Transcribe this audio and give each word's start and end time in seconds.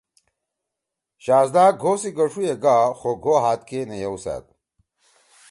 شہزَدا 1.23 1.65
گھو 1.81 1.91
سی 2.01 2.09
گݜُو 2.17 2.41
ئے 2.47 2.53
گا 2.63 2.75
خو 2.99 3.09
گھو 3.23 3.33
ہات 3.43 3.61
کے 3.67 3.79
نے 3.89 3.97
یِؤسأد۔ 4.01 4.45